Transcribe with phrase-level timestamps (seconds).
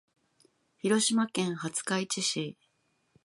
[0.79, 2.57] 広島県廿日市市